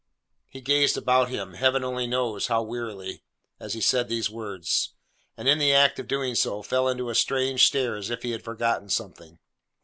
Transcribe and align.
He 0.49 0.61
gazed 0.61 0.97
about 0.97 1.29
him—Heaven 1.29 1.83
only 1.83 2.07
knows 2.07 2.47
how 2.47 2.63
wearily!—as 2.63 3.75
he 3.75 3.81
said 3.81 4.07
these 4.09 4.31
words; 4.31 4.95
and 5.37 5.47
in 5.47 5.59
the 5.59 5.73
act 5.75 5.99
of 5.99 6.07
doing 6.07 6.33
so, 6.33 6.63
fell 6.63 6.87
into 6.89 7.11
a 7.11 7.13
strange 7.13 7.67
stare 7.67 7.95
as 7.95 8.09
if 8.09 8.23
he 8.23 8.31
had 8.31 8.41
forgotten 8.43 8.89
something. 8.89 9.37